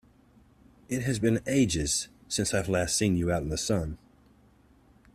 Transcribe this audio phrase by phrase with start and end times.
[0.89, 3.99] It has been ages since I've last seen you out in the sun!